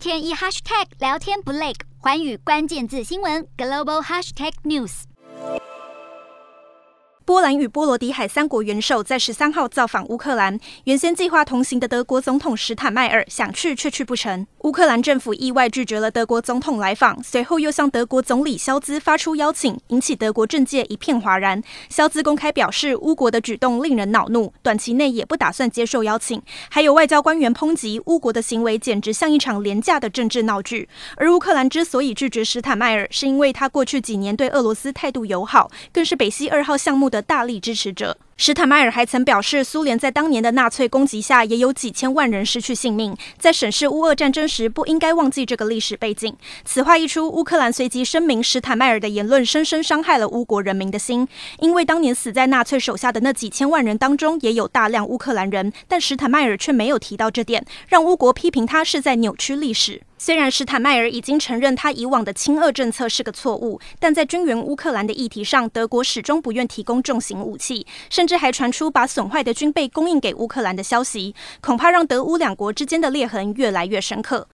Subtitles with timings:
[0.00, 5.02] 天一 hashtag 聊天不累，环宇关键字新闻 global hashtag news。
[7.26, 14.46] 波兰与波罗的海三国元首在十三号造访乌克兰，原先计划同行的德国总统史坦迈尔想去却去不成。
[14.60, 21.62] 乌克兰政府意外拒绝了德国总统来访，随后又向德国总理肖兹发出邀请，引起德国政界一片哗然。
[21.88, 26.42] 肖兹公开表示，乌国的举动令人恼怒，短期内也不打算接受邀请。
[26.68, 30.86] 还有外交官员抨击乌国的行为简直像一场廉价的政治闹剧。
[31.16, 38.18] 而乌克兰之所以拒绝史坦迈尔，是因为他过去几年对俄罗斯态度友好，更是北溪二号项目的大力支持者。
[38.42, 43.14] 史坦迈尔还曾表示，苏联在当年的纳粹攻击下，也有几千万人失去性命。
[43.36, 46.34] 在审视乌俄战争时，不应该忘记这个历史背景。
[46.64, 60.00] 此话一出，乌克兰随即声明，史坦迈尔的言论深深伤害了乌国人民的心，因为当年死在纳粹手下的那几千万人当中，也有大量乌克兰人，但史坦迈尔却没有提到这点，让乌国批评他是在扭曲历史。
[60.22, 74.46] 虽然施坦迈尔已经承认他以往的亲俄政策是个错误，但在军援乌克兰的议题上，德国始终不愿提供重型武器，甚至还传出把损坏的军备供应给乌克兰的消息，恐怕让德乌两国之间的裂痕越来越深刻。